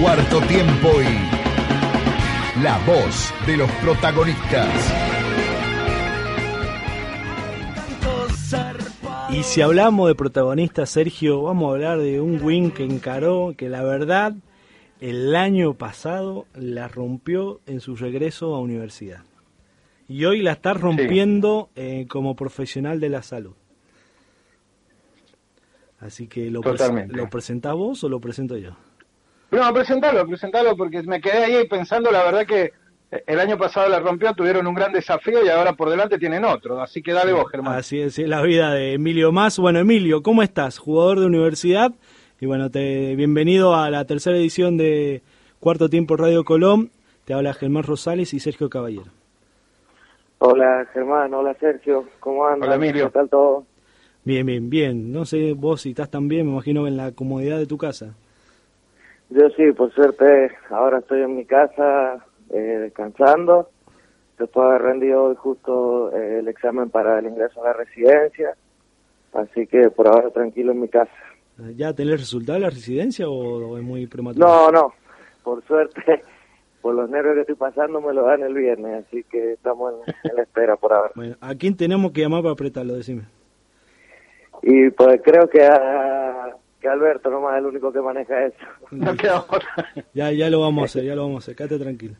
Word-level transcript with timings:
Cuarto 0.00 0.40
tiempo 0.42 0.88
y 1.02 2.62
la 2.62 2.78
voz 2.86 3.34
de 3.48 3.56
los 3.56 3.68
protagonistas. 3.82 4.94
Y 9.30 9.42
si 9.42 9.60
hablamos 9.60 10.06
de 10.06 10.14
protagonistas, 10.14 10.90
Sergio, 10.90 11.42
vamos 11.42 11.68
a 11.68 11.74
hablar 11.74 11.98
de 11.98 12.20
un 12.20 12.40
win 12.40 12.70
que 12.70 12.84
encaró, 12.84 13.54
que 13.56 13.68
la 13.68 13.82
verdad 13.82 14.34
el 15.00 15.34
año 15.34 15.74
pasado 15.74 16.46
la 16.54 16.86
rompió 16.86 17.60
en 17.66 17.80
su 17.80 17.96
regreso 17.96 18.54
a 18.54 18.60
universidad. 18.60 19.24
Y 20.06 20.24
hoy 20.26 20.42
la 20.42 20.52
está 20.52 20.74
rompiendo 20.74 21.70
eh, 21.74 22.06
como 22.08 22.36
profesional 22.36 23.00
de 23.00 23.08
la 23.08 23.22
salud. 23.22 23.54
Así 25.98 26.28
que 26.28 26.52
lo, 26.52 26.60
¿lo 26.62 27.28
presentás 27.28 27.74
vos 27.74 28.04
o 28.04 28.08
lo 28.08 28.20
presento 28.20 28.56
yo? 28.56 28.76
No, 29.50 29.72
presentalo, 29.72 30.26
presentalo, 30.26 30.76
porque 30.76 31.02
me 31.02 31.20
quedé 31.20 31.44
ahí 31.44 31.66
pensando, 31.66 32.10
la 32.10 32.24
verdad 32.24 32.46
que 32.46 32.72
el 33.26 33.40
año 33.40 33.56
pasado 33.56 33.88
la 33.88 34.00
rompió, 34.00 34.34
tuvieron 34.34 34.66
un 34.66 34.74
gran 34.74 34.92
desafío 34.92 35.42
y 35.44 35.48
ahora 35.48 35.72
por 35.72 35.88
delante 35.88 36.18
tienen 36.18 36.44
otro. 36.44 36.82
Así 36.82 37.02
que 37.02 37.12
dale 37.12 37.32
vos, 37.32 37.50
Germán. 37.50 37.76
Así 37.76 38.00
es, 38.00 38.18
es 38.18 38.28
la 38.28 38.42
vida 38.42 38.72
de 38.74 38.94
Emilio 38.94 39.32
Más. 39.32 39.58
Bueno, 39.58 39.78
Emilio, 39.78 40.22
¿cómo 40.22 40.42
estás? 40.42 40.78
Jugador 40.78 41.20
de 41.20 41.26
universidad. 41.26 41.92
Y 42.40 42.46
bueno, 42.46 42.70
te, 42.70 43.16
bienvenido 43.16 43.74
a 43.74 43.88
la 43.90 44.04
tercera 44.04 44.36
edición 44.36 44.76
de 44.76 45.22
Cuarto 45.60 45.88
Tiempo 45.88 46.16
Radio 46.16 46.44
Colón. 46.44 46.90
Te 47.24 47.32
habla 47.32 47.54
Germán 47.54 47.84
Rosales 47.84 48.34
y 48.34 48.40
Sergio 48.40 48.68
Caballero. 48.68 49.10
Hola 50.40 50.86
Germán, 50.92 51.34
hola 51.34 51.52
Sergio, 51.58 52.04
¿cómo 52.20 52.46
andas? 52.46 52.68
Hola 52.68 52.76
Emilio. 52.76 53.06
¿Qué 53.06 53.12
tal 53.12 53.28
todo? 53.28 53.64
Bien, 54.22 54.46
bien, 54.46 54.70
bien. 54.70 55.10
No 55.12 55.24
sé 55.24 55.54
vos 55.54 55.80
si 55.80 55.90
estás 55.90 56.10
tan 56.10 56.28
bien, 56.28 56.46
me 56.46 56.52
imagino 56.52 56.86
en 56.86 56.96
la 56.96 57.12
comodidad 57.12 57.58
de 57.58 57.66
tu 57.66 57.76
casa. 57.76 58.14
Yo 59.30 59.50
sí, 59.50 59.72
por 59.72 59.92
suerte, 59.92 60.50
ahora 60.70 60.98
estoy 60.98 61.22
en 61.22 61.36
mi 61.36 61.44
casa 61.44 62.24
eh, 62.50 62.78
descansando. 62.80 63.68
Después 64.38 64.64
de 64.64 64.70
haber 64.70 64.82
rendido 64.82 65.24
hoy 65.24 65.36
justo 65.36 66.16
eh, 66.16 66.38
el 66.38 66.48
examen 66.48 66.88
para 66.90 67.18
el 67.18 67.26
ingreso 67.26 67.62
a 67.62 67.68
la 67.68 67.72
residencia. 67.74 68.56
Así 69.34 69.66
que 69.66 69.90
por 69.90 70.08
ahora 70.08 70.30
tranquilo 70.30 70.72
en 70.72 70.80
mi 70.80 70.88
casa. 70.88 71.12
¿Ya 71.76 71.92
tenés 71.92 72.20
resultado 72.20 72.58
de 72.58 72.64
la 72.64 72.70
residencia 72.70 73.28
o, 73.28 73.76
es 73.76 73.84
muy 73.84 74.06
prematuro? 74.06 74.46
No, 74.46 74.70
no. 74.70 74.94
Por 75.42 75.62
suerte, 75.66 76.22
por 76.80 76.94
los 76.94 77.10
nervios 77.10 77.34
que 77.34 77.40
estoy 77.42 77.56
pasando, 77.56 78.00
me 78.00 78.14
lo 78.14 78.24
dan 78.24 78.42
el 78.42 78.54
viernes. 78.54 79.04
Así 79.06 79.24
que 79.24 79.54
estamos 79.54 79.94
en, 80.06 80.36
la 80.36 80.42
espera 80.42 80.76
por 80.76 80.92
ahora. 80.92 81.10
Bueno, 81.14 81.36
¿a 81.40 81.54
quién 81.56 81.76
tenemos 81.76 82.12
que 82.12 82.22
llamar 82.22 82.42
para 82.42 82.52
apretarlo? 82.52 82.94
Decime. 82.94 83.24
Y 84.62 84.90
pues 84.90 85.20
creo 85.22 85.48
que 85.48 85.64
a 85.64 86.56
que 86.80 86.88
Alberto 86.88 87.30
nomás 87.30 87.54
es 87.54 87.58
el 87.58 87.66
único 87.66 87.92
que 87.92 88.00
maneja 88.00 88.46
eso. 88.46 88.56
No 88.90 89.14
ya, 90.14 90.32
ya 90.32 90.50
lo 90.50 90.60
vamos 90.60 90.82
a 90.82 90.84
hacer, 90.86 91.04
ya 91.04 91.14
lo 91.14 91.22
vamos 91.22 91.36
a 91.36 91.38
hacer, 91.44 91.56
quédate 91.56 91.78
tranquilo. 91.78 92.14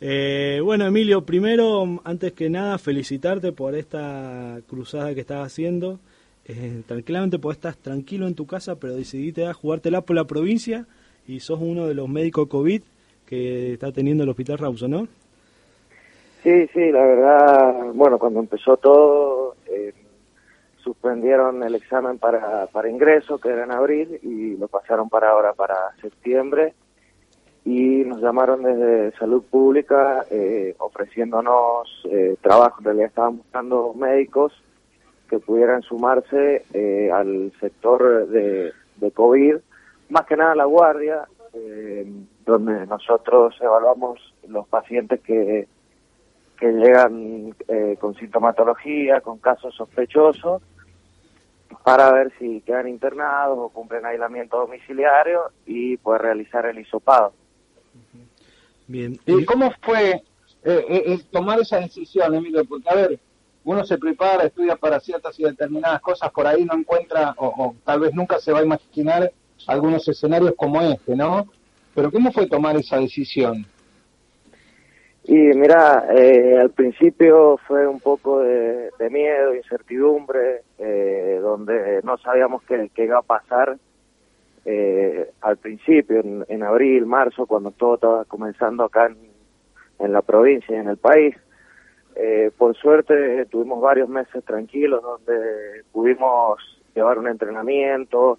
Eh, 0.00 0.60
bueno, 0.62 0.86
Emilio, 0.86 1.22
primero, 1.24 2.00
antes 2.04 2.32
que 2.32 2.50
nada, 2.50 2.78
felicitarte 2.78 3.52
por 3.52 3.74
esta 3.74 4.58
cruzada 4.68 5.14
que 5.14 5.20
estás 5.20 5.46
haciendo. 5.46 5.98
Eh, 6.46 6.82
tranquilamente, 6.86 7.38
pues 7.38 7.56
estás 7.56 7.78
tranquilo 7.78 8.26
en 8.26 8.34
tu 8.34 8.46
casa, 8.46 8.76
pero 8.76 8.94
decidiste 8.94 9.46
a 9.46 9.54
jugártela 9.54 10.02
por 10.02 10.16
la 10.16 10.24
provincia 10.24 10.86
y 11.26 11.40
sos 11.40 11.60
uno 11.60 11.86
de 11.86 11.94
los 11.94 12.08
médicos 12.08 12.48
COVID 12.48 12.82
que 13.26 13.72
está 13.72 13.92
teniendo 13.92 14.24
el 14.24 14.30
Hospital 14.30 14.58
Rauso, 14.58 14.88
¿no? 14.88 15.08
Sí, 16.42 16.66
sí, 16.74 16.90
la 16.92 17.02
verdad, 17.02 17.92
bueno, 17.94 18.18
cuando 18.18 18.40
empezó 18.40 18.76
todo, 18.76 19.43
suspendieron 20.84 21.62
el 21.62 21.74
examen 21.74 22.18
para, 22.18 22.66
para 22.66 22.90
ingreso, 22.90 23.38
que 23.38 23.48
era 23.48 23.64
en 23.64 23.72
abril, 23.72 24.20
y 24.22 24.56
lo 24.56 24.68
pasaron 24.68 25.08
para 25.08 25.30
ahora, 25.30 25.54
para 25.54 25.74
septiembre, 26.00 26.74
y 27.64 28.04
nos 28.04 28.20
llamaron 28.20 28.62
desde 28.62 29.16
Salud 29.18 29.42
Pública 29.50 30.24
eh, 30.30 30.74
ofreciéndonos 30.78 31.88
eh, 32.10 32.36
trabajo. 32.42 32.80
En 32.80 32.84
realidad 32.84 33.08
estaban 33.08 33.38
buscando 33.38 33.94
médicos 33.94 34.52
que 35.30 35.38
pudieran 35.38 35.80
sumarse 35.82 36.64
eh, 36.74 37.10
al 37.10 37.50
sector 37.58 38.28
de, 38.28 38.72
de, 38.96 39.10
COVID, 39.10 39.56
más 40.10 40.26
que 40.26 40.36
nada 40.36 40.54
la 40.54 40.66
guardia, 40.66 41.26
eh, 41.54 42.06
donde 42.44 42.86
nosotros 42.86 43.56
evaluamos 43.62 44.34
los 44.46 44.68
pacientes 44.68 45.20
que, 45.22 45.66
que 46.58 46.72
llegan 46.72 47.54
eh, 47.68 47.96
con 47.98 48.14
sintomatología, 48.14 49.22
con 49.22 49.38
casos 49.38 49.74
sospechosos, 49.74 50.62
para 51.84 52.10
ver 52.12 52.32
si 52.38 52.62
quedan 52.62 52.88
internados 52.88 53.58
o 53.58 53.68
cumplen 53.68 54.06
aislamiento 54.06 54.58
domiciliario 54.58 55.50
y 55.66 55.98
poder 55.98 56.22
realizar 56.22 56.64
el 56.64 56.78
hisopado. 56.78 57.34
Bien. 58.86 59.20
¿Y 59.26 59.44
cómo 59.44 59.70
fue 59.82 60.12
eh, 60.12 60.22
eh, 60.88 61.18
tomar 61.30 61.60
esa 61.60 61.78
decisión, 61.78 62.34
Emilio? 62.34 62.64
Porque, 62.64 62.88
a 62.88 62.94
ver, 62.94 63.20
uno 63.64 63.84
se 63.84 63.98
prepara, 63.98 64.44
estudia 64.44 64.76
para 64.76 64.98
ciertas 64.98 65.38
y 65.38 65.44
determinadas 65.44 66.00
cosas, 66.00 66.30
por 66.32 66.46
ahí 66.46 66.64
no 66.64 66.74
encuentra, 66.74 67.34
o, 67.36 67.74
tal 67.84 68.00
vez 68.00 68.14
nunca 68.14 68.38
se 68.38 68.50
va 68.50 68.60
a 68.60 68.64
imaginar 68.64 69.30
algunos 69.66 70.08
escenarios 70.08 70.54
como 70.56 70.80
este, 70.80 71.14
¿no? 71.14 71.46
Pero 71.94 72.10
¿cómo 72.10 72.32
fue 72.32 72.46
tomar 72.46 72.76
esa 72.76 72.98
decisión? 72.98 73.66
Y 75.26 75.34
mira, 75.34 76.06
eh, 76.14 76.58
al 76.60 76.70
principio 76.70 77.58
fue 77.66 77.86
un 77.86 77.98
poco 77.98 78.40
de, 78.40 78.90
miedo, 79.10 79.54
incertidumbre, 79.54 80.62
eh, 80.78 81.13
donde 81.56 82.00
no 82.02 82.18
sabíamos 82.18 82.62
qué, 82.64 82.90
iba 82.96 83.18
a 83.18 83.22
pasar 83.22 83.76
eh, 84.64 85.30
al 85.40 85.56
principio, 85.58 86.22
en, 86.48 86.62
abril, 86.62 87.06
marzo, 87.06 87.46
cuando 87.46 87.70
todo 87.70 87.94
estaba 87.94 88.24
comenzando 88.24 88.84
acá 88.84 89.06
en, 89.98 90.12
la 90.12 90.22
provincia 90.22 90.76
y 90.76 90.80
en 90.80 90.88
el 90.88 90.96
país. 90.96 91.36
Eh, 92.16 92.50
por 92.56 92.76
suerte 92.76 93.44
tuvimos 93.46 93.80
varios 93.80 94.08
meses 94.08 94.44
tranquilos 94.44 95.02
donde 95.02 95.82
pudimos 95.92 96.60
llevar 96.94 97.18
un 97.18 97.28
entrenamiento, 97.28 98.38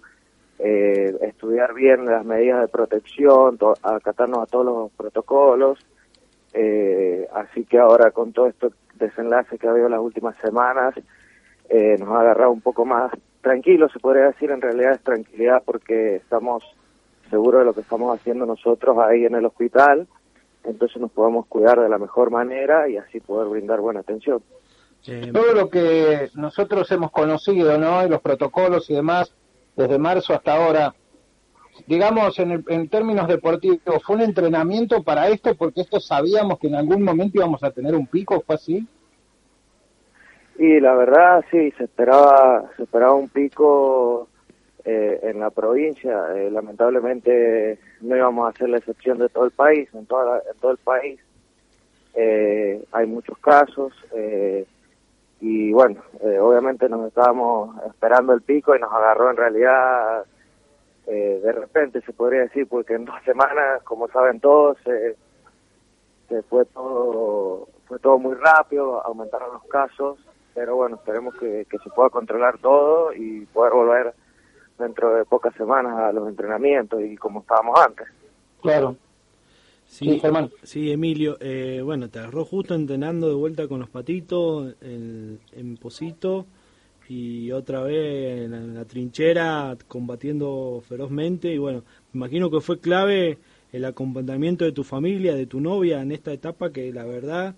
eh, 0.58 1.14
estudiar 1.22 1.74
bien 1.74 2.06
las 2.06 2.24
medidas 2.24 2.62
de 2.62 2.68
protección, 2.68 3.58
acatarnos 3.82 4.42
a 4.42 4.46
todos 4.46 4.64
los 4.64 4.92
protocolos 4.92 5.78
eh, 6.58 7.28
así 7.34 7.66
que 7.66 7.78
ahora 7.78 8.10
con 8.12 8.32
todo 8.32 8.46
esto 8.46 8.72
desenlace 8.94 9.58
que 9.58 9.66
ha 9.66 9.72
habido 9.72 9.90
las 9.90 10.00
últimas 10.00 10.34
semanas, 10.38 10.94
eh, 11.68 11.96
nos 11.98 12.08
ha 12.10 12.20
agarrado 12.20 12.50
un 12.50 12.60
poco 12.60 12.84
más 12.84 13.12
tranquilos, 13.40 13.92
se 13.92 14.00
podría 14.00 14.24
decir, 14.24 14.50
en 14.50 14.60
realidad 14.60 14.92
es 14.92 15.02
tranquilidad 15.02 15.62
porque 15.64 16.16
estamos 16.16 16.64
seguros 17.30 17.60
de 17.60 17.64
lo 17.64 17.74
que 17.74 17.80
estamos 17.80 18.18
haciendo 18.18 18.46
nosotros 18.46 18.98
ahí 18.98 19.24
en 19.24 19.34
el 19.34 19.44
hospital, 19.44 20.06
entonces 20.64 21.00
nos 21.00 21.12
podemos 21.12 21.46
cuidar 21.46 21.80
de 21.80 21.88
la 21.88 21.98
mejor 21.98 22.30
manera 22.30 22.88
y 22.88 22.96
así 22.96 23.20
poder 23.20 23.48
brindar 23.48 23.80
buena 23.80 24.00
atención. 24.00 24.42
Todo 25.32 25.54
lo 25.54 25.70
que 25.70 26.30
nosotros 26.34 26.90
hemos 26.90 27.12
conocido, 27.12 27.78
¿no? 27.78 28.04
Y 28.04 28.08
los 28.08 28.20
protocolos 28.20 28.90
y 28.90 28.94
demás, 28.94 29.32
desde 29.76 29.98
marzo 29.98 30.34
hasta 30.34 30.56
ahora, 30.56 30.94
digamos, 31.86 32.36
en, 32.40 32.64
en, 32.66 32.88
términos 32.88 33.28
deportivos, 33.28 34.02
¿fue 34.04 34.16
un 34.16 34.22
entrenamiento 34.22 35.04
para 35.04 35.28
esto? 35.28 35.54
Porque 35.54 35.82
esto 35.82 36.00
sabíamos 36.00 36.58
que 36.58 36.66
en 36.66 36.74
algún 36.74 37.04
momento 37.04 37.38
íbamos 37.38 37.62
a 37.62 37.70
tener 37.70 37.94
un 37.94 38.08
pico, 38.08 38.42
¿fue 38.44 38.56
así? 38.56 38.84
Y 40.58 40.80
la 40.80 40.94
verdad, 40.94 41.44
sí, 41.50 41.70
se 41.72 41.84
esperaba, 41.84 42.70
se 42.76 42.84
esperaba 42.84 43.14
un 43.14 43.28
pico 43.28 44.28
eh, 44.84 45.20
en 45.22 45.40
la 45.40 45.50
provincia. 45.50 46.34
Eh, 46.34 46.50
lamentablemente 46.50 47.78
no 48.00 48.16
íbamos 48.16 48.46
a 48.46 48.50
hacer 48.50 48.70
la 48.70 48.78
excepción 48.78 49.18
de 49.18 49.28
todo 49.28 49.44
el 49.44 49.50
país. 49.50 49.88
En, 49.94 50.06
toda 50.06 50.38
en 50.50 50.58
todo 50.60 50.72
el 50.72 50.78
país 50.78 51.20
eh, 52.14 52.82
hay 52.92 53.06
muchos 53.06 53.38
casos. 53.38 53.92
y 55.40 55.70
bueno, 55.72 56.02
obviamente 56.40 56.88
nos 56.88 57.06
estábamos 57.08 57.76
esperando 57.86 58.32
el 58.32 58.40
pico 58.40 58.74
y 58.74 58.80
nos 58.80 58.92
agarró 58.92 59.30
en 59.30 59.36
realidad 59.36 60.24
eh, 61.06 61.40
de 61.42 61.52
repente 61.52 62.00
se 62.00 62.12
podría 62.12 62.40
decir, 62.40 62.66
porque 62.66 62.94
en 62.94 63.04
dos 63.04 63.22
semanas, 63.24 63.82
como 63.84 64.08
saben 64.08 64.40
todos, 64.40 64.76
se 64.82 66.42
fue 66.42 66.64
todo 66.66 67.68
fue 67.86 68.00
todo 68.00 68.18
muy 68.18 68.34
rápido, 68.34 69.00
aumentaron 69.06 69.52
los 69.52 69.64
casos, 69.66 70.18
pero 70.56 70.74
bueno, 70.74 70.96
esperemos 70.96 71.34
que, 71.34 71.66
se 71.70 71.90
pueda 71.90 72.08
controlar 72.08 72.56
todo 72.58 73.12
y 73.12 73.44
poder 73.44 73.74
volver 73.74 74.14
dentro 74.78 75.14
de 75.14 75.26
pocas 75.26 75.54
semanas 75.54 75.98
a 75.98 76.12
los 76.12 76.26
entrenamientos 76.28 76.98
y 77.02 77.14
como 77.16 77.40
estábamos 77.40 77.78
antes. 77.78 78.08
Claro. 78.62 78.96
Sí, 79.86 80.20
sí, 80.62 80.90
Emilio, 80.90 81.36
eh, 81.40 81.82
bueno, 81.84 82.08
te 82.08 82.20
agarró 82.20 82.46
justo 82.46 82.74
entrenando 82.74 83.28
de 83.28 83.34
vuelta 83.34 83.68
con 83.68 83.80
los 83.80 83.90
patitos 83.90 84.74
en, 84.80 85.38
en 85.52 85.76
Posito 85.76 86.46
y 87.06 87.52
otra 87.52 87.82
vez 87.82 88.46
en 88.46 88.74
la, 88.74 88.84
trinchera 88.86 89.76
combatiendo 89.86 90.82
ferozmente 90.88 91.52
y 91.52 91.58
bueno, 91.58 91.84
me 92.12 92.18
imagino 92.20 92.50
que 92.50 92.60
fue 92.60 92.80
clave 92.80 93.38
el 93.72 93.84
acompañamiento 93.84 94.64
de 94.64 94.72
tu 94.72 94.84
familia, 94.84 95.34
de 95.34 95.46
tu 95.46 95.60
novia 95.60 96.00
en 96.00 96.12
esta 96.12 96.32
etapa 96.32 96.72
que 96.72 96.92
la 96.92 97.04
verdad 97.04 97.54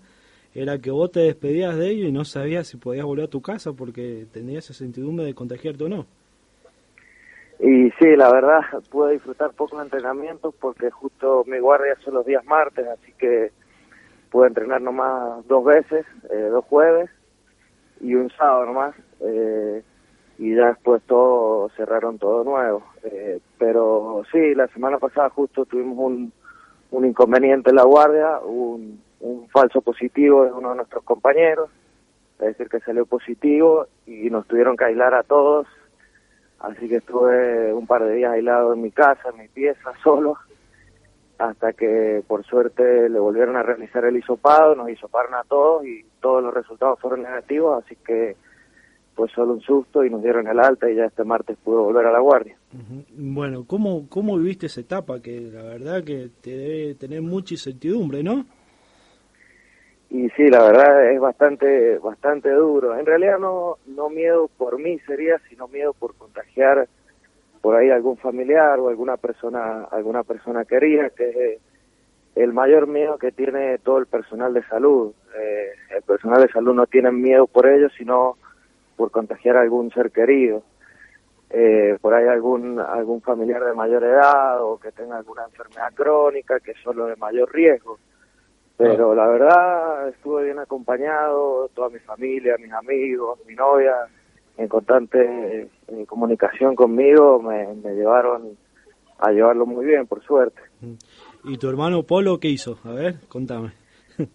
era 0.53 0.79
que 0.79 0.91
vos 0.91 1.11
te 1.11 1.21
despedías 1.21 1.77
de 1.77 1.89
ellos 1.89 2.09
y 2.09 2.11
no 2.11 2.25
sabías 2.25 2.67
si 2.67 2.77
podías 2.77 3.05
volver 3.05 3.25
a 3.25 3.29
tu 3.29 3.41
casa 3.41 3.73
porque 3.73 4.25
tenías 4.31 4.69
esa 4.69 4.83
incertidumbre 4.83 5.25
de 5.25 5.35
contagiarte 5.35 5.83
o 5.83 5.89
no. 5.89 6.05
Y 7.59 7.91
sí, 7.99 8.15
la 8.15 8.31
verdad, 8.31 8.61
pude 8.89 9.13
disfrutar 9.13 9.51
pocos 9.51 9.81
entrenamientos 9.81 10.55
porque 10.59 10.89
justo 10.89 11.43
mi 11.45 11.59
guardia 11.59 11.95
son 12.03 12.13
los 12.15 12.25
días 12.25 12.45
martes, 12.45 12.87
así 12.87 13.11
que 13.17 13.51
pude 14.31 14.47
entrenar 14.47 14.81
nomás 14.81 15.45
dos 15.47 15.65
veces, 15.65 16.05
eh, 16.31 16.47
dos 16.49 16.65
jueves 16.65 17.09
y 17.99 18.15
un 18.15 18.29
sábado 18.31 18.65
nomás. 18.65 18.95
Eh, 19.19 19.83
y 20.37 20.55
ya 20.55 20.67
después 20.67 21.03
todo 21.03 21.69
cerraron 21.75 22.17
todo 22.17 22.45
nuevo. 22.45 22.83
Eh, 23.03 23.39
pero 23.57 24.23
sí, 24.31 24.55
la 24.55 24.67
semana 24.69 24.97
pasada 24.97 25.29
justo 25.29 25.65
tuvimos 25.65 25.97
un, 25.97 26.31
un 26.91 27.05
inconveniente 27.05 27.71
en 27.71 27.75
la 27.75 27.83
guardia, 27.83 28.39
un, 28.39 29.01
un 29.19 29.47
falso 29.49 29.81
positivo 29.81 30.45
de 30.45 30.51
uno 30.51 30.69
de 30.69 30.75
nuestros 30.77 31.03
compañeros, 31.03 31.69
es 32.39 32.47
decir, 32.47 32.69
que 32.69 32.79
salió 32.79 33.05
positivo 33.05 33.87
y 34.05 34.29
nos 34.29 34.47
tuvieron 34.47 34.77
que 34.77 34.85
aislar 34.85 35.13
a 35.13 35.23
todos 35.23 35.67
Así 36.59 36.89
que 36.89 36.97
estuve 36.97 37.73
un 37.73 37.87
par 37.87 38.03
de 38.03 38.15
días 38.15 38.33
aislado 38.33 38.73
en 38.73 38.81
mi 38.81 38.91
casa, 38.91 39.29
en 39.31 39.41
mi 39.41 39.47
pieza, 39.47 39.91
solo, 40.03 40.37
hasta 41.37 41.73
que 41.73 42.21
por 42.27 42.45
suerte 42.45 43.09
le 43.09 43.19
volvieron 43.19 43.55
a 43.55 43.63
realizar 43.63 44.03
el 44.05 44.17
hisopado, 44.17 44.75
nos 44.75 44.89
hisoparon 44.89 45.35
a 45.35 45.43
todos 45.43 45.85
y 45.85 46.03
todos 46.21 46.43
los 46.43 46.53
resultados 46.53 46.99
fueron 46.99 47.23
negativos, 47.23 47.83
así 47.83 47.95
que 48.05 48.35
fue 49.15 49.29
solo 49.29 49.53
un 49.53 49.61
susto 49.61 50.03
y 50.03 50.09
nos 50.09 50.21
dieron 50.21 50.47
el 50.47 50.59
alta 50.59 50.89
y 50.89 50.95
ya 50.95 51.05
este 51.05 51.23
martes 51.23 51.57
pudo 51.63 51.83
volver 51.83 52.05
a 52.05 52.11
la 52.11 52.19
guardia. 52.19 52.57
Bueno, 53.17 53.65
¿cómo, 53.65 54.07
¿cómo 54.09 54.37
viviste 54.37 54.67
esa 54.67 54.81
etapa? 54.81 55.21
Que 55.21 55.39
la 55.41 55.63
verdad 55.63 56.03
que 56.03 56.29
te 56.41 56.51
debe 56.51 56.95
tener 56.95 57.21
mucha 57.21 57.53
incertidumbre, 57.53 58.23
¿no? 58.23 58.45
Sí, 60.39 60.49
la 60.49 60.63
verdad 60.63 61.11
es 61.11 61.19
bastante 61.19 61.97
bastante 61.97 62.49
duro. 62.49 62.97
En 62.97 63.05
realidad 63.05 63.39
no 63.39 63.77
no 63.87 64.09
miedo 64.09 64.49
por 64.57 64.79
mí 64.79 64.97
sería, 64.99 65.37
sino 65.49 65.67
miedo 65.67 65.93
por 65.93 66.15
contagiar 66.15 66.87
por 67.61 67.75
ahí 67.75 67.89
algún 67.89 68.15
familiar 68.15 68.79
o 68.79 68.87
alguna 68.87 69.17
persona 69.17 69.83
alguna 69.91 70.23
persona 70.23 70.63
querida, 70.63 71.09
que 71.09 71.29
es 71.29 71.61
el 72.35 72.53
mayor 72.53 72.87
miedo 72.87 73.17
que 73.17 73.33
tiene 73.33 73.79
todo 73.79 73.97
el 73.97 74.05
personal 74.05 74.53
de 74.53 74.63
salud. 74.63 75.11
Eh, 75.37 75.71
el 75.97 76.03
personal 76.03 76.41
de 76.41 76.53
salud 76.53 76.73
no 76.73 76.87
tiene 76.87 77.11
miedo 77.11 77.45
por 77.45 77.67
ello, 77.67 77.89
sino 77.97 78.37
por 78.95 79.11
contagiar 79.11 79.57
a 79.57 79.61
algún 79.61 79.91
ser 79.91 80.09
querido. 80.11 80.63
Eh, 81.49 81.97
por 81.99 82.13
ahí 82.13 82.27
algún 82.27 82.79
algún 82.79 83.21
familiar 83.21 83.65
de 83.65 83.73
mayor 83.73 84.05
edad 84.05 84.63
o 84.63 84.79
que 84.79 84.93
tenga 84.93 85.17
alguna 85.17 85.43
enfermedad 85.43 85.91
crónica 85.95 86.59
que 86.61 86.71
es 86.71 86.77
solo 86.81 87.07
de 87.07 87.15
mayor 87.17 87.51
riesgo 87.51 87.97
pero 88.79 89.13
la 89.13 89.27
verdad 89.27 90.07
estuve 90.07 90.45
bien 90.45 90.57
acompañado, 90.57 91.69
toda 91.75 91.89
mi 91.89 91.99
familia, 91.99 92.55
mis 92.57 92.71
amigos, 92.71 93.37
mi 93.45 93.53
novia, 93.53 93.93
en 94.55 94.69
constante 94.69 95.67
eh, 95.89 96.05
comunicación 96.07 96.75
conmigo, 96.75 97.41
me, 97.41 97.75
llevaron 97.93 98.57
a 99.17 99.31
llevarlo 99.31 99.65
muy 99.65 99.85
bien, 99.85 100.07
por 100.07 100.23
suerte. 100.23 100.61
¿Y 101.43 101.57
tu 101.57 101.67
hermano 101.67 102.03
Polo 102.03 102.39
qué 102.39 102.47
hizo? 102.47 102.79
A 102.85 102.91
ver, 102.91 103.15
contame. 103.27 103.73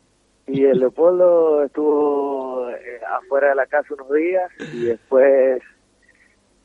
Y 0.46 0.62
el 0.66 0.78
Leopoldo 0.78 1.62
estuvo 1.62 2.68
eh, 2.68 3.00
afuera 3.18 3.48
de 3.48 3.54
la 3.54 3.64
casa 3.64 3.94
unos 3.94 4.12
días 4.12 4.52
y 4.74 4.84
después 4.84 5.62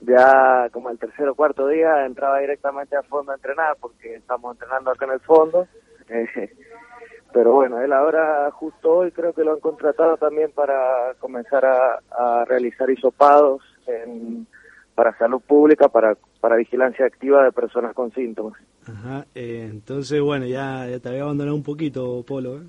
ya 0.02 0.68
como 0.74 0.90
el 0.90 1.00
tercer 1.00 1.30
o 1.30 1.36
cuarto 1.36 1.66
día 1.66 2.06
entraba 2.06 2.40
directamente 2.40 2.98
al 2.98 3.06
fondo 3.06 3.31
a 3.31 3.36
entrenar 3.36 3.78
porque 3.80 4.16
estamos 4.16 4.54
entrenando 4.56 4.92
acá 4.92 5.06
en 5.06 5.12
el 5.14 5.22
fondo. 5.22 5.66
pero 7.33 7.53
bueno, 7.53 7.81
él 7.81 7.94
ahora 7.94 8.50
justo 8.51 8.91
hoy 8.91 9.11
creo 9.11 9.33
que 9.33 9.44
lo 9.44 9.53
han 9.53 9.59
contratado 9.59 10.17
también 10.17 10.51
para 10.51 11.13
comenzar 11.19 11.65
a, 11.65 12.45
realizar 12.45 12.89
hisopados 12.89 13.61
en, 13.88 14.47
para 14.95 15.17
salud 15.17 15.41
pública, 15.41 15.88
para, 15.89 16.17
para 16.41 16.56
vigilancia 16.56 17.06
activa 17.06 17.44
de 17.44 17.51
personas 17.51 17.94
con 17.94 18.11
síntomas. 18.11 18.59
Ajá, 18.88 19.25
eh, 19.35 19.67
entonces 19.69 20.19
bueno, 20.21 20.45
ya, 20.45 20.88
te 21.01 21.09
había 21.09 21.23
abandonado 21.23 21.56
un 21.56 21.63
poquito, 21.63 22.23
Polo. 22.27 22.57
¿eh? 22.57 22.63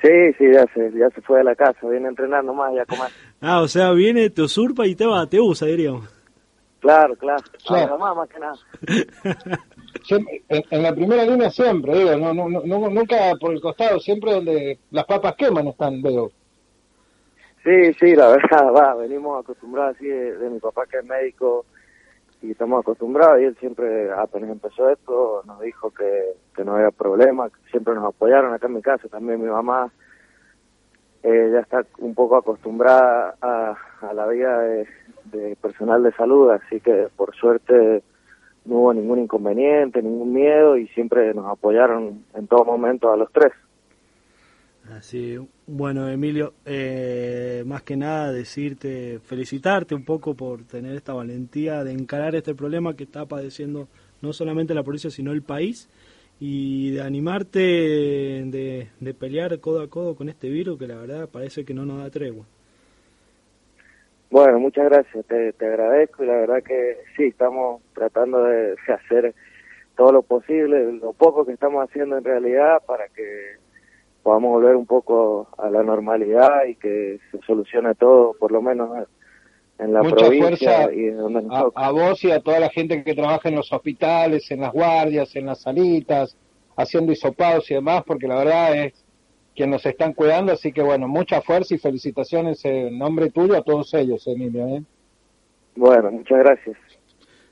Sí, 0.00 0.32
sí, 0.38 0.44
ya 0.52 0.64
se, 0.72 0.92
ya 0.96 1.10
se 1.10 1.20
fue 1.22 1.38
de 1.38 1.44
la 1.44 1.56
casa, 1.56 1.88
viene 1.88 2.06
a 2.06 2.10
entrenar 2.10 2.44
nomás 2.44 2.72
y 2.74 2.78
a 2.78 2.86
comer. 2.86 3.10
Ah, 3.40 3.60
o 3.60 3.68
sea, 3.68 3.92
viene, 3.92 4.30
te 4.30 4.42
usurpa 4.42 4.84
y 4.88 4.96
te 4.96 5.06
va, 5.06 5.24
te 5.28 5.40
usa, 5.40 5.66
diríamos. 5.66 6.12
Claro, 6.88 7.16
claro, 7.16 7.42
claro. 7.66 7.98
más, 7.98 8.16
más 8.16 8.28
que 8.30 8.40
nada. 8.40 8.56
en, 10.70 10.82
la 10.82 10.94
primera 10.94 11.26
línea 11.26 11.50
siempre, 11.50 11.98
digo, 11.98 12.16
no, 12.16 12.32
no, 12.32 12.48
no, 12.48 12.88
nunca 12.88 13.34
por 13.38 13.52
el 13.52 13.60
costado, 13.60 14.00
siempre 14.00 14.32
donde 14.32 14.78
las 14.90 15.04
papas 15.04 15.34
queman 15.36 15.66
están, 15.66 16.00
veo. 16.00 16.30
Sí, 17.62 17.92
sí, 18.00 18.16
la 18.16 18.28
verdad, 18.28 18.72
va, 18.74 18.94
venimos 18.94 19.38
acostumbrados 19.38 19.96
así 19.96 20.06
de, 20.06 20.48
mi 20.48 20.60
papá 20.60 20.86
que 20.86 21.00
es 21.00 21.04
médico 21.04 21.66
y 22.40 22.52
estamos 22.52 22.80
acostumbrados 22.80 23.38
y 23.42 23.44
él 23.44 23.56
siempre, 23.60 24.10
apenas 24.10 24.48
empezó 24.48 24.88
esto, 24.88 25.42
nos 25.44 25.60
dijo 25.60 25.90
que, 25.90 26.36
que 26.56 26.64
no 26.64 26.76
había 26.76 26.90
problema, 26.90 27.50
siempre 27.70 27.94
nos 27.96 28.06
apoyaron 28.06 28.54
acá 28.54 28.66
en 28.66 28.76
mi 28.76 28.80
casa, 28.80 29.08
también 29.08 29.42
mi 29.42 29.50
mamá 29.50 29.92
eh, 31.22 31.50
ya 31.52 31.60
está 31.60 31.84
un 31.98 32.14
poco 32.14 32.36
acostumbrada 32.36 33.34
a, 33.40 33.76
la 34.14 34.26
vida 34.28 34.58
de, 34.60 34.86
de 35.24 35.56
personal 35.56 36.02
de 36.02 36.12
salud, 36.12 36.50
así 36.50 36.80
que 36.80 37.08
por 37.16 37.34
suerte 37.34 38.02
no 38.64 38.76
hubo 38.76 38.94
ningún 38.94 39.20
inconveniente, 39.20 40.02
ningún 40.02 40.32
miedo 40.32 40.76
y 40.76 40.86
siempre 40.88 41.32
nos 41.34 41.46
apoyaron 41.46 42.24
en 42.34 42.46
todo 42.46 42.64
momento 42.64 43.12
a 43.12 43.16
los 43.16 43.32
tres. 43.32 43.52
Así, 44.96 45.36
bueno 45.66 46.08
Emilio, 46.08 46.54
eh, 46.64 47.62
más 47.66 47.82
que 47.82 47.96
nada 47.96 48.32
decirte, 48.32 49.18
felicitarte 49.22 49.94
un 49.94 50.04
poco 50.04 50.34
por 50.34 50.64
tener 50.64 50.94
esta 50.94 51.12
valentía 51.12 51.84
de 51.84 51.92
encarar 51.92 52.34
este 52.34 52.54
problema 52.54 52.94
que 52.94 53.04
está 53.04 53.26
padeciendo 53.26 53.88
no 54.22 54.32
solamente 54.32 54.74
la 54.74 54.82
provincia 54.82 55.10
sino 55.10 55.32
el 55.32 55.42
país 55.42 55.90
y 56.40 56.92
de 56.92 57.02
animarte 57.02 57.58
de, 57.58 58.88
de 59.00 59.14
pelear 59.14 59.58
codo 59.60 59.82
a 59.82 59.88
codo 59.88 60.14
con 60.14 60.28
este 60.28 60.48
virus 60.48 60.78
que 60.78 60.86
la 60.86 60.96
verdad 60.96 61.28
parece 61.28 61.64
que 61.64 61.74
no 61.74 61.84
nos 61.84 61.98
da 61.98 62.10
tregua. 62.10 62.44
Bueno, 64.30 64.58
muchas 64.60 64.84
gracias, 64.84 65.24
te, 65.26 65.66
agradezco 65.66 66.22
y 66.22 66.26
la 66.26 66.34
verdad 66.34 66.62
que 66.62 66.98
sí, 67.16 67.24
estamos 67.24 67.80
tratando 67.94 68.44
de, 68.44 68.76
hacer 68.92 69.34
todo 69.96 70.12
lo 70.12 70.22
posible, 70.22 70.92
lo 70.92 71.14
poco 71.14 71.46
que 71.46 71.52
estamos 71.52 71.88
haciendo 71.88 72.18
en 72.18 72.24
realidad 72.24 72.82
para 72.86 73.08
que 73.08 73.56
podamos 74.22 74.50
volver 74.50 74.76
un 74.76 74.84
poco 74.84 75.48
a 75.56 75.70
la 75.70 75.82
normalidad 75.82 76.66
y 76.66 76.74
que 76.74 77.18
se 77.30 77.38
solucione 77.46 77.94
todo, 77.94 78.34
por 78.34 78.52
lo 78.52 78.60
menos 78.60 79.08
en 79.78 79.92
la 79.92 80.02
provincia 80.02 80.92
y 80.92 81.10
donde 81.10 81.46
a, 81.50 81.68
a, 81.74 81.90
vos 81.90 82.22
y 82.24 82.30
a 82.30 82.40
toda 82.40 82.58
la 82.58 82.68
gente 82.70 83.02
que 83.04 83.14
trabaja 83.14 83.48
en 83.48 83.54
los 83.54 83.72
hospitales, 83.72 84.50
en 84.50 84.60
las 84.60 84.72
guardias, 84.72 85.34
en 85.36 85.46
las 85.46 85.62
salitas, 85.62 86.36
haciendo 86.76 87.12
hisopados 87.12 87.70
y 87.70 87.74
demás, 87.74 88.02
porque 88.06 88.26
la 88.26 88.36
verdad 88.36 88.76
es 88.76 89.04
que 89.54 89.66
nos 89.66 89.84
están 89.86 90.12
cuidando, 90.12 90.52
así 90.52 90.72
que 90.72 90.82
bueno, 90.82 91.08
mucha 91.08 91.40
fuerza 91.42 91.74
y 91.74 91.78
felicitaciones 91.78 92.64
en 92.64 92.96
nombre 92.96 93.30
tuyo 93.30 93.56
a 93.56 93.62
todos 93.62 93.92
ellos, 93.94 94.24
Emilio. 94.26 94.66
¿eh? 94.68 94.82
Bueno, 95.74 96.12
muchas 96.12 96.38
gracias. 96.38 96.76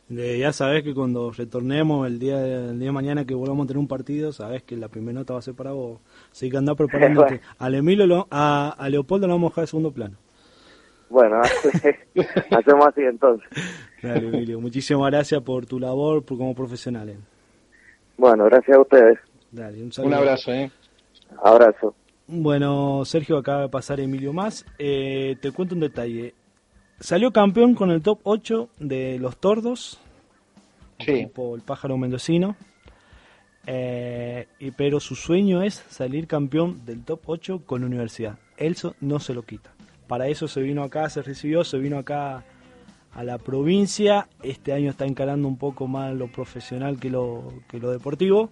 ya 0.09 0.53
sabes 0.53 0.85
que 0.85 0.95
cuando 0.95 1.33
retornemos 1.33 2.07
el 2.07 2.21
día, 2.21 2.41
el 2.45 2.79
día 2.79 2.87
de 2.87 2.93
mañana 2.93 3.25
que 3.25 3.35
volvamos 3.35 3.65
a 3.65 3.67
tener 3.69 3.79
un 3.79 3.89
partido, 3.89 4.33
sabes 4.33 4.62
que 4.62 4.77
la 4.77 4.89
primera 4.89 5.19
nota 5.19 5.33
va 5.33 5.41
a 5.41 5.43
ser 5.43 5.55
para 5.55 5.73
vos. 5.73 6.00
Así 6.31 6.50
que 6.50 6.57
anda 6.57 6.77
preparándote. 6.77 7.41
Al 7.59 7.75
Emilio, 7.75 8.29
a, 8.31 8.75
a 8.79 8.89
Leopoldo 8.89 9.27
lo 9.27 9.35
vamos 9.35 9.49
a 9.49 9.50
dejar 9.50 9.62
de 9.62 9.69
segundo 9.69 9.93
plano. 9.93 10.17
Bueno, 11.09 11.41
hacemos 12.51 12.87
así 12.87 13.03
entonces. 13.03 13.49
Dale, 14.03 14.29
Emilio. 14.29 14.61
Muchísimas 14.61 15.11
gracias 15.11 15.41
por 15.43 15.67
tu 15.67 15.79
labor 15.79 16.25
como 16.25 16.55
profesional. 16.55 17.09
¿eh? 17.11 17.19
Bueno, 18.17 18.45
gracias 18.45 18.77
a 18.77 18.81
ustedes. 18.81 19.19
Dale, 19.53 19.83
un, 19.83 19.91
un 20.05 20.15
abrazo, 20.15 20.53
¿eh? 20.53 20.71
Abrazo. 21.43 21.95
Bueno, 22.27 23.05
Sergio, 23.05 23.39
acaba 23.39 23.63
de 23.63 23.69
pasar 23.69 24.01
Emilio 24.01 24.33
más. 24.33 24.67
Eh, 24.79 25.37
te 25.41 25.53
cuento 25.53 25.75
un 25.75 25.81
detalle. 25.81 26.35
Salió 26.99 27.33
campeón 27.33 27.75
con 27.75 27.91
el 27.91 28.03
top 28.03 28.21
8 28.25 28.69
de 28.81 29.19
los 29.21 29.37
Tordos, 29.37 30.01
sí. 30.99 31.29
el 31.35 31.63
pájaro 31.65 31.97
mendocino. 31.99 32.57
Eh, 33.67 34.47
y, 34.59 34.71
pero 34.73 34.99
su 35.01 35.15
sueño 35.15 35.63
es 35.63 35.75
salir 35.75 36.27
campeón 36.27 36.85
del 36.85 37.05
top 37.05 37.21
8 37.27 37.63
con 37.67 37.83
la 37.83 37.87
universidad. 37.87 38.39
Él 38.57 38.77
no 39.01 39.21
se 39.21 39.35
lo 39.35 39.43
quita. 39.43 39.75
Para 40.07 40.29
eso 40.29 40.49
se 40.49 40.61
vino 40.61 40.83
acá, 40.83 41.09
se 41.11 41.23
recibió, 41.23 41.65
se 41.65 41.79
vino 41.79 41.99
acá 41.99 42.45
a 43.13 43.25
la 43.25 43.39
provincia. 43.39 44.29
Este 44.43 44.73
año 44.73 44.91
está 44.91 45.05
encarando 45.05 45.49
un 45.49 45.57
poco 45.57 45.87
más 45.87 46.15
lo 46.15 46.31
profesional 46.31 46.99
que 47.01 47.11
lo, 47.11 47.53
que 47.69 47.79
lo 47.79 47.91
deportivo 47.91 48.51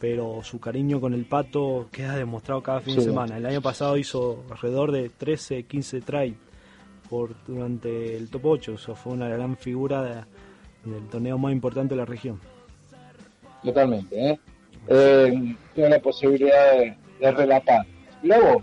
pero 0.00 0.42
su 0.42 0.58
cariño 0.58 0.98
con 0.98 1.12
el 1.12 1.26
pato 1.26 1.88
queda 1.92 2.16
demostrado 2.16 2.62
cada 2.62 2.80
fin 2.80 2.96
de 2.96 3.02
semana. 3.02 3.36
El 3.36 3.44
año 3.44 3.60
pasado 3.60 3.98
hizo 3.98 4.44
alrededor 4.50 4.92
de 4.92 5.10
13, 5.10 5.64
15 5.64 6.00
tries 6.00 6.34
por, 7.10 7.34
durante 7.46 8.16
el 8.16 8.30
top 8.30 8.46
8, 8.46 8.74
eso 8.74 8.94
fue 8.94 9.12
una 9.12 9.28
gran 9.28 9.58
figura 9.58 10.26
del 10.84 11.06
torneo 11.10 11.36
más 11.36 11.52
importante 11.52 11.94
de 11.94 11.98
la 11.98 12.06
región. 12.06 12.40
Totalmente, 13.62 14.30
¿eh? 14.30 14.40
eh 14.88 15.56
la 15.76 16.00
posibilidad 16.00 16.78
de, 17.20 17.32
relatar. 17.32 17.84
Luego, 18.22 18.62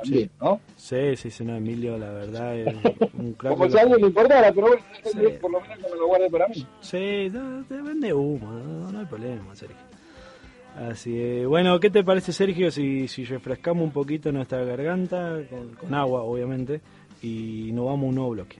también, 0.00 0.30
¿no? 0.40 0.60
Sí, 0.76 1.16
sí, 1.16 1.30
sí, 1.30 1.44
no, 1.44 1.56
Emilio, 1.56 1.98
la 1.98 2.10
verdad 2.10 2.56
es 2.56 2.74
un 3.14 3.32
crack. 3.38 3.52
Como 3.52 3.70
si 3.70 3.78
a 3.78 3.82
alguien 3.82 4.00
le 4.00 4.06
importara, 4.06 4.52
pero 4.52 4.68
bueno, 4.68 4.82
por 5.40 5.50
lo 5.52 5.60
menos 5.60 5.78
que 5.78 5.90
me 5.90 5.96
lo 5.96 6.06
guarde 6.06 6.30
para 6.30 6.48
mí. 6.48 6.66
Sí, 6.80 7.30
te 7.68 7.82
vende 7.82 8.12
humo, 8.12 8.50
no, 8.50 8.98
hay 8.98 9.06
problema, 9.06 9.54
Sergio. 9.54 9.76
Así 10.76 11.20
es. 11.20 11.46
Bueno, 11.46 11.80
¿qué 11.80 11.90
te 11.90 12.04
parece, 12.04 12.32
Sergio, 12.32 12.70
si, 12.70 13.08
si 13.08 13.24
refrescamos 13.24 13.82
un 13.82 13.90
poquito 13.90 14.30
nuestra 14.30 14.64
garganta, 14.64 15.40
con, 15.80 15.94
agua, 15.94 16.22
obviamente, 16.22 16.80
y 17.20 17.70
nos 17.72 17.86
vamos 17.86 18.04
a 18.04 18.08
un 18.08 18.14
nuevo 18.14 18.30
bloque? 18.30 18.58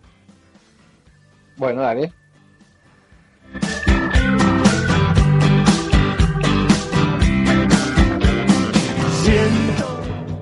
Bueno, 1.56 1.82
dale. 1.82 2.12